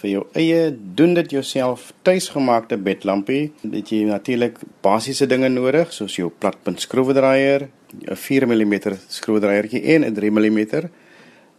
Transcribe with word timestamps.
vir 0.00 0.10
jou 0.10 0.22
eie 0.38 0.70
doen 0.96 1.14
dit 1.14 1.34
jouself 1.36 1.92
tuisgemaakte 2.06 2.78
bedlampie, 2.80 3.52
het 3.62 3.92
jy 3.92 4.04
natuurlik 4.08 4.58
basiese 4.84 5.28
dinge 5.28 5.48
nodig 5.52 5.92
soos 5.92 6.16
jou 6.16 6.30
platpunt 6.30 6.80
skroewedraaier, 6.80 7.68
'n 8.08 8.16
4 8.16 8.46
mm 8.46 8.74
skroewedraaiertjie 9.08 9.82
en 9.94 10.04
'n 10.04 10.14
3 10.14 10.30
mm 10.30 10.88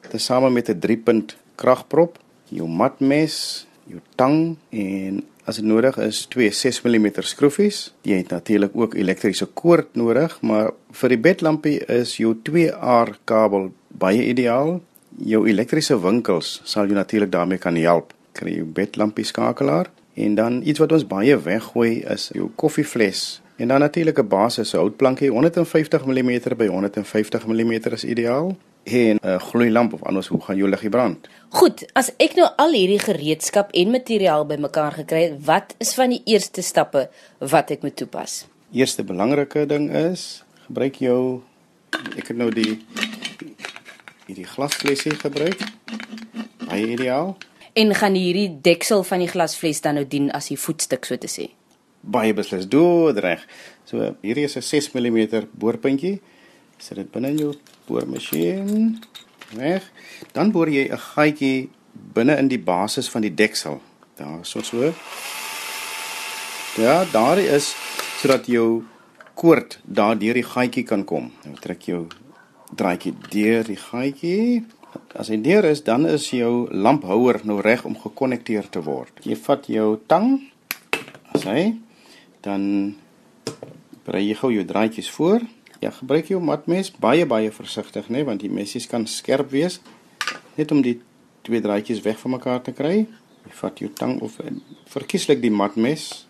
tesame 0.10 0.50
met 0.50 0.70
'n 0.70 0.80
3 0.80 0.98
punt 0.98 1.36
kragprop, 1.56 2.18
jou 2.50 2.68
matmes, 2.68 3.68
jou 3.88 4.00
tang 4.16 4.58
en 4.70 5.24
as 5.46 5.56
dit 5.56 5.66
nodig 5.66 5.98
is 5.98 6.26
twee 6.26 6.52
6 6.52 6.82
mm 6.82 7.22
skroefies. 7.22 7.94
Jy 8.02 8.18
het 8.22 8.30
natuurlik 8.30 8.72
ook 8.78 8.96
elektriese 8.96 9.46
koord 9.46 9.96
nodig, 9.96 10.38
maar 10.42 10.72
vir 10.92 11.10
die 11.10 11.18
bedlampie 11.18 11.80
is 11.88 12.18
jou 12.18 12.36
2R 12.50 13.18
kabel 13.26 13.72
baie 13.88 14.28
ideaal. 14.28 14.80
Jou 15.18 15.48
elektriese 15.48 15.98
winkels 16.02 16.62
sal 16.64 16.86
jou 16.86 16.96
natuurlik 16.96 17.32
daarmee 17.32 17.58
kan 17.58 17.76
help. 17.76 18.14
Kry 18.32 18.56
jou 18.56 18.66
bedlampie 18.66 19.26
skakelaar 19.26 19.92
en 20.14 20.36
dan 20.36 20.62
iets 20.64 20.80
wat 20.80 20.92
ons 20.92 21.08
baie 21.08 21.38
weggooi 21.38 22.04
is 22.14 22.30
jou 22.36 22.50
koffievles 22.56 23.42
en 23.62 23.68
dan 23.68 23.80
natuurlik 23.80 24.20
'n 24.20 24.28
basis 24.28 24.72
houtplankie 24.72 25.30
150 25.30 26.06
mm 26.06 26.56
by 26.58 26.68
150 26.68 27.48
mm 27.48 27.72
is 27.72 28.04
ideaal 28.04 28.58
en 28.84 29.20
'n 29.22 29.40
gloeilamp 29.40 29.94
of 29.94 30.04
anders 30.04 30.28
hoe 30.28 30.42
gaan 30.42 30.56
jou 30.56 30.70
liggie 30.70 30.90
brand. 30.90 31.28
Goed, 31.50 31.86
as 31.94 32.12
ek 32.18 32.34
nou 32.36 32.50
al 32.56 32.72
hierdie 32.72 33.00
gereedskap 33.00 33.72
en 33.72 33.90
materiaal 33.90 34.46
bymekaar 34.46 34.92
gekry 34.92 35.22
het, 35.22 35.46
wat 35.46 35.76
is 35.78 35.94
van 35.94 36.10
die 36.10 36.22
eerste 36.26 36.62
stappe 36.62 37.10
wat 37.38 37.70
ek 37.72 37.82
moet 37.82 37.96
toepas? 37.96 38.48
Eerste 38.72 39.04
belangrike 39.04 39.66
ding 39.66 39.92
is 39.92 40.44
gebruik 40.66 40.96
jou 40.96 41.42
ek 42.18 42.28
het 42.28 42.38
nou 42.38 42.50
die 42.52 42.80
hierdie 44.26 44.48
glasflesie 44.48 45.16
gebruik. 45.16 45.60
Baie 46.68 46.88
ideaal. 46.88 47.38
En 47.74 47.96
gaan 47.96 48.16
hierdie 48.20 48.50
deksel 48.62 49.04
van 49.08 49.20
die 49.24 49.30
glasfles 49.32 49.82
dan 49.82 49.96
nou 49.96 50.06
dien 50.08 50.32
as 50.36 50.50
die 50.52 50.60
voetstuk 50.60 51.06
so 51.08 51.18
te 51.18 51.30
sê? 51.32 51.48
Baie 52.02 52.34
beslis 52.36 52.68
doodreg. 52.68 53.46
So 53.86 54.16
hierdie 54.22 54.44
is 54.44 54.58
'n 54.58 54.62
6 54.62 54.92
mm 54.94 55.48
boorpuntjie. 55.52 56.22
Sit 56.78 56.98
dit 56.98 57.12
binne 57.12 57.30
in 57.30 57.38
jou 57.38 57.54
boormasjien. 57.88 59.00
Reg. 59.58 59.84
Dan 60.34 60.52
boor 60.52 60.68
jy 60.70 60.90
'n 60.90 60.98
gaatjie 60.98 61.70
binne 61.94 62.38
in 62.38 62.48
die 62.48 62.60
basis 62.60 63.10
van 63.10 63.22
die 63.22 63.34
deksel. 63.34 63.82
Daar 64.16 64.46
so 64.46 64.62
so. 64.62 64.94
Ja, 66.78 67.06
daar 67.06 67.40
is 67.40 67.76
sodat 68.18 68.46
jou 68.46 68.84
koord 69.34 69.80
daar 69.84 70.18
deur 70.18 70.34
die 70.34 70.44
gaatjie 70.44 70.84
kan 70.84 71.04
kom. 71.04 71.32
Nou 71.44 71.56
trek 71.60 71.82
jou 71.82 72.08
draadjie 72.76 73.14
deur 73.30 73.64
die 73.64 73.78
gaatjie. 73.78 74.66
As 75.16 75.30
hy 75.32 75.38
deur 75.44 75.66
is, 75.68 75.84
dan 75.84 76.08
is 76.08 76.30
jou 76.34 76.68
lamphouer 76.72 77.42
nou 77.48 77.60
reg 77.64 77.86
om 77.88 77.96
gekonnekteer 78.00 78.68
te 78.72 78.82
word. 78.84 79.24
Jy 79.24 79.38
vat 79.40 79.68
jou 79.72 79.96
tang 80.08 80.38
as 81.32 81.46
hy 81.48 81.72
dan 82.42 82.96
brei 84.06 84.26
jy 84.26 84.36
gou 84.40 84.52
jou 84.54 84.66
draadjies 84.66 85.10
voor. 85.14 85.46
Ja, 85.82 85.92
gebruik 85.94 86.30
jou 86.30 86.42
matmes 86.44 86.92
baie 87.02 87.26
baie 87.26 87.52
versigtig, 87.54 88.10
né, 88.10 88.20
nee, 88.20 88.26
want 88.28 88.42
die 88.42 88.52
messies 88.54 88.88
kan 88.90 89.08
skerp 89.08 89.50
wees. 89.54 89.80
Net 90.58 90.72
om 90.72 90.82
die 90.86 91.00
twee 91.46 91.62
draadjies 91.62 92.04
weg 92.06 92.20
van 92.22 92.36
mekaar 92.38 92.62
te 92.66 92.74
kry. 92.74 93.06
Jy 93.46 93.54
vat 93.58 93.80
jou 93.82 93.90
tang 93.98 94.20
of 94.22 94.38
verkieslik 94.92 95.42
die 95.42 95.54
matmes 95.54 96.28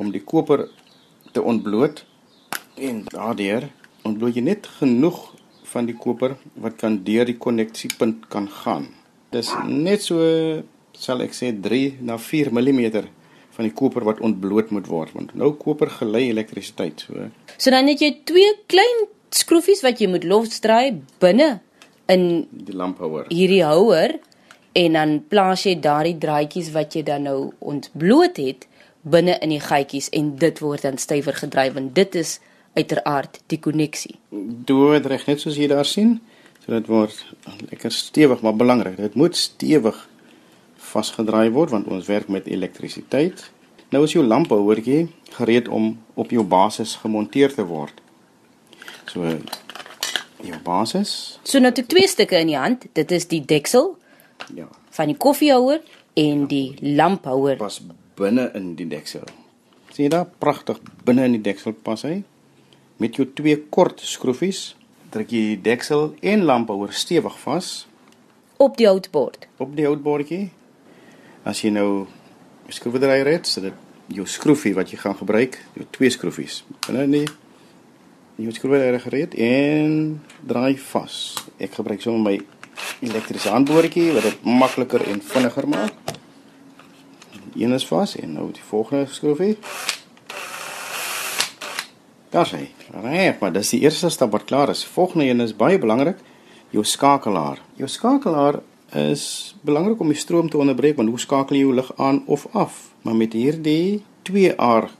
om 0.00 0.12
die 0.12 0.24
koper 0.24 0.68
te 1.32 1.42
ontbloot 1.44 2.04
en 2.76 3.02
daardeur 3.08 3.68
ontbloot 4.06 4.36
jy 4.36 4.44
net 4.46 4.68
genoeg 4.78 5.35
van 5.72 5.88
die 5.88 5.96
koper 5.96 6.36
wat 6.62 6.78
kan 6.80 7.00
deur 7.04 7.26
die 7.28 7.38
konneksiepunt 7.38 8.28
kan 8.32 8.48
gaan. 8.62 8.88
Dis 9.34 9.50
net 9.66 10.04
so 10.06 10.22
sal 10.96 11.22
ek 11.24 11.34
sê 11.36 11.52
3 11.52 11.98
na 12.06 12.16
4 12.18 12.52
mm 12.54 12.82
van 13.56 13.64
die 13.64 13.74
koper 13.76 14.04
wat 14.04 14.20
ontbloot 14.24 14.72
moet 14.74 14.88
word 14.92 15.12
want 15.16 15.34
nou 15.38 15.52
koper 15.60 15.90
gelei 15.98 16.26
elektrisiteit 16.30 17.06
so. 17.06 17.28
So 17.56 17.72
dan 17.72 17.88
het 17.90 18.04
jy 18.04 18.12
twee 18.28 18.52
klein 18.70 19.06
skroefies 19.34 19.82
wat 19.84 20.00
jy 20.00 20.10
moet 20.12 20.24
losdraai 20.28 21.02
binne 21.22 21.58
in 22.12 22.46
die 22.50 22.76
lamphouer. 22.76 23.28
Hierdie 23.32 23.64
houer 23.66 24.18
en 24.76 24.98
dan 24.98 25.14
plaas 25.28 25.64
jy 25.66 25.76
daardie 25.82 26.16
draadjies 26.22 26.72
wat 26.76 26.94
jy 26.96 27.02
dan 27.06 27.26
nou 27.28 27.38
ontbloot 27.64 28.38
het 28.40 28.68
binne 29.06 29.36
in 29.42 29.54
die 29.54 29.62
gaatjies 29.62 30.10
en 30.16 30.34
dit 30.40 30.60
word 30.62 30.84
dan 30.86 31.00
stywer 31.00 31.36
gedryf 31.38 31.76
want 31.78 31.94
dit 31.96 32.18
is 32.22 32.38
uiteraard 32.76 33.40
die 33.50 33.58
koneksie. 33.62 34.16
Dood 34.68 35.06
reg 35.08 35.26
net 35.26 35.42
soos 35.42 35.56
jy 35.56 35.68
daar 35.72 35.88
sien. 35.88 36.18
So 36.64 36.74
dit 36.74 36.88
word 36.90 37.16
lekker 37.70 37.92
stewig 37.94 38.42
maar 38.44 38.56
belangrik. 38.58 38.98
Dit 39.00 39.14
moet 39.14 39.36
stewig 39.36 39.98
vasgedraai 40.92 41.50
word 41.54 41.72
want 41.74 41.88
ons 41.92 42.08
werk 42.10 42.28
met 42.32 42.48
elektrisiteit. 42.50 43.46
Nou 43.94 44.02
is 44.04 44.16
jou 44.16 44.24
lamphouertjie 44.26 45.06
gereed 45.36 45.68
om 45.68 45.94
op 46.18 46.32
jou 46.34 46.42
basis 46.44 46.96
gemonteer 47.02 47.54
te 47.54 47.64
word. 47.66 48.02
So 49.06 49.22
jou 50.42 50.58
basis. 50.64 51.38
So 51.46 51.62
nou 51.62 51.70
het 51.70 51.84
ek 51.84 51.90
twee 51.94 52.10
stukke 52.10 52.40
in 52.42 52.52
die 52.52 52.58
hand. 52.58 52.88
Dit 52.98 53.14
is 53.14 53.28
die 53.30 53.42
deksel. 53.44 53.94
Ja. 54.54 54.68
Van 54.96 55.12
die 55.12 55.16
koffiehouer 55.16 55.80
en 56.18 56.46
die 56.50 56.76
lamphouer. 56.82 57.56
Pas 57.60 57.80
binne 58.18 58.50
in 58.58 58.74
die 58.78 58.88
deksel. 58.90 59.24
Sien 59.92 60.08
jy 60.08 60.12
daar 60.12 60.26
pragtig 60.42 60.80
binne 61.06 61.28
in 61.28 61.38
die 61.38 61.44
deksel 61.46 61.76
pas 61.86 62.04
hy. 62.06 62.20
Met 62.96 63.16
jou 63.16 63.26
twee 63.34 63.58
kort 63.68 64.00
skroefies 64.00 64.74
druk 65.12 65.30
jy 65.30 65.42
die 65.52 65.62
deksel 65.62 66.14
en 66.20 66.44
lamphouer 66.48 66.92
stewig 66.92 67.36
vas 67.44 67.86
op 68.56 68.76
die 68.76 68.86
houtbord. 68.88 69.48
Op 69.60 69.74
die 69.76 69.84
houtbordjie 69.84 70.46
as 71.46 71.60
jy 71.62 71.70
nou 71.70 72.06
'n 72.66 72.72
skroewedraaier 72.72 73.26
het, 73.26 73.46
so 73.46 73.60
dit 73.60 73.72
jou 74.06 74.26
skroefie 74.26 74.74
wat 74.74 74.90
jy 74.90 74.98
gaan 74.98 75.16
gebruik, 75.16 75.58
jou 75.74 75.86
twee 75.90 76.10
skroefies. 76.10 76.64
Binne 76.86 77.02
in 77.02 77.10
die 77.10 77.26
jou 78.36 78.52
skroewedraaier 78.52 79.00
gereed 79.00 79.34
en 79.34 80.22
draai 80.46 80.78
vas. 80.78 81.34
Ek 81.58 81.72
gebruik 81.74 82.02
sommer 82.02 82.32
my 82.32 82.40
elektriese 83.00 83.48
handboortjie 83.48 84.12
wat 84.12 84.22
dit 84.22 84.44
makliker 84.44 85.04
en 85.08 85.20
vinniger 85.20 85.68
maak. 85.68 85.92
Een 87.56 87.72
is 87.72 87.86
vas 87.86 88.16
en 88.16 88.32
nou 88.32 88.50
die 88.52 88.62
volgende 88.62 89.06
skroefie. 89.06 89.56
Daar 92.36 92.44
sê, 92.44 92.66
reg, 92.92 93.38
maar 93.40 93.52
dis 93.54 93.70
die 93.72 93.78
eerste 93.80 94.10
stap 94.12 94.34
wat 94.34 94.42
klaar 94.44 94.68
is. 94.68 94.82
Volgende 94.84 95.24
een 95.24 95.40
is 95.40 95.54
baie 95.56 95.78
belangrik, 95.80 96.18
jou 96.68 96.82
skakelaar. 96.84 97.62
Jou 97.80 97.88
skakelaar 97.88 98.58
is 98.92 99.54
belangrik 99.64 100.02
om 100.04 100.12
die 100.12 100.18
stroom 100.20 100.50
te 100.52 100.60
onderbreek 100.60 100.98
want 100.98 101.08
hoe 101.08 101.22
skakel 101.22 101.56
jy 101.56 101.62
jou 101.62 101.72
lig 101.78 101.88
aan 101.96 102.18
of 102.26 102.44
af? 102.52 102.82
Maar 103.08 103.16
met 103.16 103.32
hierdie 103.32 104.02
2R 104.28 104.90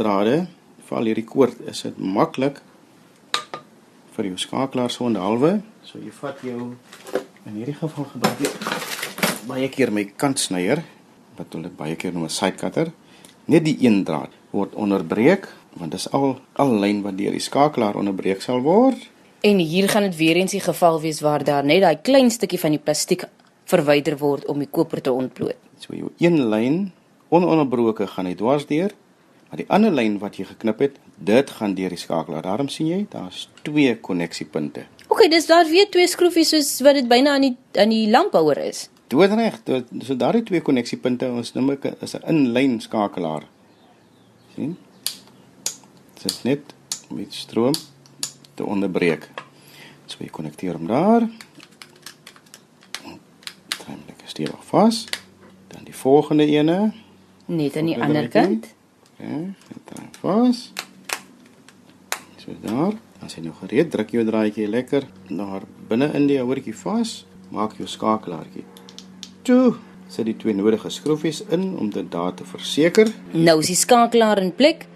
drade, 0.00 0.38
val 0.88 1.10
hierdie 1.10 1.26
koord, 1.28 1.60
is 1.68 1.84
dit 1.84 2.00
maklik 2.00 2.62
vir 4.16 4.30
jou 4.30 4.40
skakelaar 4.40 4.88
so 4.88 5.12
'n 5.12 5.20
halwe. 5.20 5.60
So 5.84 5.98
jy 5.98 6.14
vat 6.22 6.40
jou 6.40 6.72
in 7.44 7.52
hierdie 7.52 7.76
geval 7.76 8.08
gebruik 8.16 8.40
jy 8.40 8.50
baie 9.46 9.68
keer 9.68 9.92
my 9.92 10.04
kantsnyer 10.16 10.82
wat 11.36 11.52
hulle 11.52 11.68
baie 11.68 11.96
keer 11.96 12.14
noem 12.14 12.24
'n 12.24 12.30
side 12.40 12.56
cutter. 12.56 12.92
Net 13.44 13.64
die 13.64 13.76
een 13.80 14.04
draad 14.04 14.32
word 14.50 14.74
onderbreek 14.74 15.48
want 15.78 15.92
dis 15.92 16.08
al 16.12 16.38
al 16.52 16.74
lyn 16.82 17.02
wat 17.02 17.16
deur 17.18 17.32
die 17.32 17.42
skakelaar 17.42 17.96
onderbreek 17.96 18.42
sal 18.42 18.60
word. 18.60 18.98
En 19.40 19.58
hier 19.58 19.88
gaan 19.88 20.02
dit 20.02 20.16
weer 20.16 20.36
eens 20.36 20.50
die 20.50 20.60
geval 20.60 21.00
wees 21.00 21.20
waar 21.20 21.44
daar 21.44 21.64
net 21.64 21.80
daai 21.80 21.96
klein 22.02 22.30
stukkie 22.30 22.58
van 22.58 22.74
die 22.74 22.82
plastiek 22.82 23.24
verwyder 23.70 24.16
word 24.18 24.46
om 24.46 24.58
die 24.58 24.70
koper 24.70 25.00
te 25.00 25.12
ontbloot. 25.12 25.58
So 25.78 25.94
jou 25.94 26.10
een 26.18 26.48
lyn 26.50 26.90
ononderbroke 27.28 28.06
gaan 28.06 28.26
hy 28.26 28.34
dwars 28.34 28.66
deur, 28.66 28.94
maar 29.48 29.60
die 29.60 29.68
ander 29.68 29.94
lyn 29.94 30.18
wat 30.18 30.38
jy 30.40 30.48
geknip 30.48 30.80
het, 30.82 30.96
dit 31.16 31.50
gaan 31.50 31.74
deur 31.76 31.94
die 31.94 32.00
skakelaar. 32.00 32.42
Daarom 32.42 32.68
sien 32.72 32.88
jy, 32.88 33.00
daar's 33.12 33.46
twee 33.62 33.94
koneksiepunte. 34.00 34.86
OK, 35.08 35.28
dis 35.30 35.46
daar 35.48 35.68
weer 35.68 35.88
twee 35.90 36.08
skroefies 36.08 36.52
soos 36.54 36.72
wat 36.84 36.98
dit 36.98 37.08
byna 37.08 37.36
aan 37.36 37.46
die 37.46 37.54
aan 37.80 37.92
die 37.92 38.08
lamphouer 38.10 38.60
is. 38.66 38.88
Doodreg, 39.08 39.62
so 40.04 40.16
daardie 40.20 40.44
twee 40.50 40.60
koneksiepunte 40.64 41.30
ons 41.32 41.54
noem 41.54 41.76
ek 41.78 41.94
is 42.04 42.14
'n 42.16 42.28
inlyn 42.28 42.80
skakelaar. 42.80 43.46
sien? 44.54 44.76
Dit 46.18 46.30
is 46.30 46.42
net 46.42 46.74
met 47.14 47.34
stroom 47.34 47.74
te 48.54 48.64
onderbreek. 48.64 49.28
So 50.10 50.18
jy 50.24 50.30
konnekteer 50.34 50.74
hom 50.74 50.88
daar. 50.90 51.28
Draai 53.04 53.92
hom 53.92 54.02
lekker 54.08 54.26
stewig 54.26 54.64
vas. 54.66 55.04
Dan 55.70 55.86
die 55.86 55.94
volgende 55.94 56.46
ene. 56.50 56.78
Net 57.46 57.76
aan 57.78 57.86
die 57.92 57.94
ander 58.02 58.26
kant. 58.32 58.66
Ja, 59.22 59.38
draai 59.92 60.08
vas. 60.18 60.72
So 62.42 62.56
daar. 62.66 62.98
As 63.22 63.38
jy 63.38 63.44
nou 63.46 63.54
gereed 63.60 63.94
druk 63.94 64.10
jou 64.14 64.26
draadjie 64.26 64.66
lekker 64.70 65.06
daar 65.30 65.66
binne 65.86 66.10
in 66.18 66.26
die 66.26 66.40
houertjie 66.42 66.74
vas. 66.82 67.20
Maak 67.54 67.78
jou 67.78 67.86
skakelaartjie. 67.86 68.66
Toe 69.46 69.76
sit 70.10 70.26
die 70.26 70.36
twee 70.36 70.54
nodige 70.56 70.90
skroefies 70.90 71.44
in 71.54 71.76
om 71.78 71.94
dit 71.94 72.10
daar 72.10 72.34
te 72.34 72.46
verseker. 72.48 73.06
Nou 73.30 73.60
is 73.62 73.70
die 73.70 73.78
skakelaar 73.78 74.42
in 74.42 74.50
plek. 74.54 74.88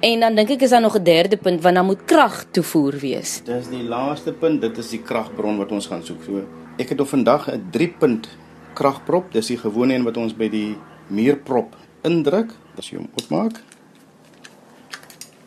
En 0.00 0.20
dan 0.20 0.34
dink 0.34 0.48
ek 0.50 0.62
is 0.64 0.70
daar 0.70 0.80
nog 0.80 0.96
'n 0.96 1.02
derde 1.02 1.36
punt 1.36 1.62
want 1.62 1.74
dan 1.74 1.86
moet 1.86 2.04
krag 2.04 2.44
toevoer 2.50 2.96
wees. 2.98 3.42
Dis 3.44 3.68
die 3.68 3.82
laaste 3.82 4.32
punt, 4.32 4.60
dit 4.60 4.78
is 4.78 4.88
die 4.88 5.02
kragbron 5.02 5.56
wat 5.56 5.72
ons 5.72 5.86
gaan 5.86 6.02
soek. 6.02 6.22
So 6.22 6.46
ek 6.76 6.88
het 6.88 7.00
op 7.00 7.08
vandag 7.08 7.50
'n 7.50 7.68
3 7.70 7.88
punt 7.88 8.28
kragprop. 8.74 9.32
Dis 9.32 9.46
die 9.46 9.58
gewone 9.58 9.94
een 9.94 10.02
wat 10.02 10.16
ons 10.16 10.36
by 10.36 10.48
die 10.48 10.76
muurprop 11.06 11.76
indruk. 12.02 12.52
As 12.78 12.90
jy 12.90 12.96
hom 12.96 13.08
oopmaak. 13.14 13.60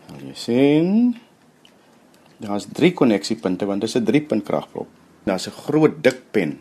Dan 0.07 0.27
jy 0.27 0.35
sien 0.35 1.15
daar's 2.37 2.67
drie 2.71 2.93
koneksiepunte 2.93 3.65
want 3.65 3.81
dit 3.81 3.89
is 3.89 3.95
'n 3.95 4.05
3-punt 4.05 4.43
kragprop. 4.43 4.87
Daar's 5.23 5.47
'n 5.47 5.51
groot 5.51 6.03
dik 6.03 6.31
pen. 6.31 6.59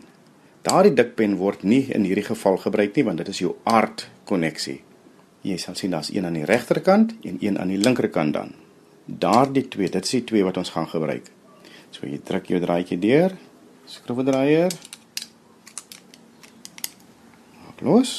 Daardie 0.61 0.93
dik 0.93 1.15
pen 1.15 1.35
word 1.35 1.63
nie 1.63 1.85
in 1.91 2.03
hierdie 2.03 2.25
geval 2.25 2.57
gebruik 2.57 2.95
nie 2.95 3.03
want 3.03 3.17
dit 3.17 3.27
is 3.27 3.39
jou 3.39 3.55
aardkonneksie. 3.63 4.81
Jy 5.43 5.57
sal 5.59 5.75
sien 5.75 5.91
daar's 5.91 6.11
een 6.13 6.25
aan 6.25 6.37
die 6.37 6.47
regterkant 6.47 7.17
en 7.27 7.37
een 7.43 7.59
aan 7.59 7.71
die 7.73 7.77
linkerkant 7.77 8.33
dan. 8.33 8.53
Daardie 9.05 9.67
twee, 9.67 9.89
dit 9.91 10.05
is 10.05 10.15
die 10.15 10.23
twee 10.23 10.43
wat 10.43 10.57
ons 10.57 10.71
gaan 10.71 10.87
gebruik. 10.87 11.27
So 11.91 12.07
jy 12.07 12.21
druk 12.23 12.47
jou 12.47 12.61
draadjie 12.63 12.97
deur, 12.99 13.35
skroewedraaier. 13.91 14.71
Maak 17.59 17.83
los. 17.83 18.13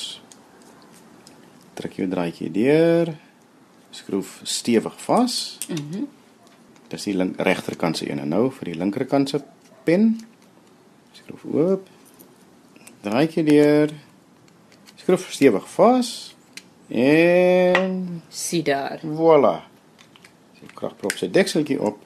Druk 1.74 1.96
jou 1.96 2.08
draadjie 2.12 2.50
deur. 2.52 3.14
Skroef 3.94 4.40
stewig 4.42 5.00
vas. 5.06 5.58
Mhm. 5.68 6.04
Mm 6.04 6.12
Dis 6.92 7.08
die 7.08 7.14
link 7.16 7.40
regterkant 7.40 7.96
se 7.96 8.04
een 8.06 8.20
en 8.22 8.28
nou 8.28 8.50
vir 8.52 8.68
die 8.68 8.76
linkerkant 8.78 9.28
se 9.28 9.40
pen. 9.84 10.20
Skroef 11.16 11.44
oop. 11.44 11.88
Draadjie 13.02 13.42
deur. 13.42 13.90
Skroef 15.00 15.24
stewig 15.32 15.66
vas. 15.74 16.33
En 16.94 18.22
Sien 18.30 18.62
daar. 18.62 19.00
voilà. 19.02 19.54
Sy 20.54 20.68
kragprop 20.78 21.16
se 21.18 21.30
dekseltjie 21.30 21.80
op. 21.82 21.98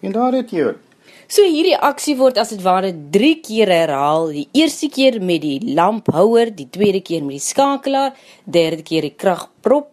En 0.00 0.12
daar 0.14 0.36
het 0.38 0.52
jy 0.54 0.68
dit. 0.70 0.84
So 1.28 1.42
hierdie 1.44 1.76
aksie 1.76 2.14
word 2.16 2.38
as 2.38 2.52
dit 2.54 2.62
ware 2.62 2.92
3 3.12 3.40
keer 3.44 3.68
herhaal. 3.68 4.30
Die 4.32 4.46
eerste 4.56 4.88
keer 4.88 5.18
met 5.20 5.42
die 5.42 5.58
lamphouer, 5.74 6.54
die 6.54 6.68
tweede 6.70 7.02
keer 7.04 7.26
met 7.26 7.40
die 7.40 7.44
skakelaar, 7.44 8.14
derde 8.44 8.86
keer 8.86 9.02
die 9.08 9.16
kragprop. 9.16 9.90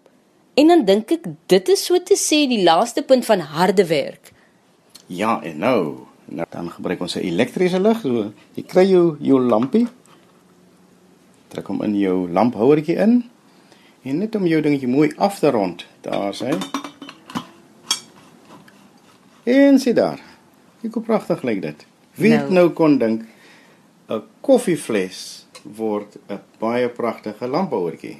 En 0.55 0.71
dan 0.71 0.85
dink 0.87 1.11
ek 1.11 1.25
dit 1.51 1.73
is 1.73 1.83
so 1.89 1.97
te 1.99 2.15
sê 2.15 2.45
die 2.47 2.61
laaste 2.63 3.03
punt 3.03 3.25
van 3.25 3.41
harde 3.57 3.87
werk. 3.89 4.31
Ja, 5.07 5.41
en 5.43 5.59
nou, 5.59 5.79
nou 6.29 6.45
dan 6.53 6.69
gebruik 6.71 7.01
ons 7.01 7.15
'n 7.15 7.25
elektriese 7.25 7.79
lig. 7.79 8.01
So 8.01 8.31
jy 8.55 8.63
kry 8.63 8.85
jou 8.85 9.17
jou 9.19 9.39
lampie. 9.41 9.87
Trek 11.49 11.67
hom 11.67 11.81
in 11.81 11.95
jou 11.99 12.29
lamphouertjie 12.29 12.95
in. 12.95 13.23
En 14.05 14.17
net 14.21 14.35
om 14.37 14.45
jou 14.45 14.61
dingetjie 14.61 14.89
mooi 14.89 15.09
af 15.17 15.39
te 15.41 15.49
rond. 15.49 15.81
Daar 16.05 16.33
sê. 16.37 16.51
En 19.43 19.79
sien 19.81 19.95
daar. 19.97 20.21
Kyk 20.81 20.93
hoe 20.93 21.03
pragtig 21.03 21.41
lyk 21.45 21.61
dit. 21.61 21.85
Wie 22.21 22.35
nou, 22.35 22.49
Nou. 22.53 22.69
kon 22.69 22.97
dink 22.97 23.23
'n 24.09 24.21
koffievles 24.41 25.45
word 25.63 26.17
'n 26.29 26.39
baie 26.59 26.89
pragtige 26.89 27.47
lamphouertjie. 27.47 28.17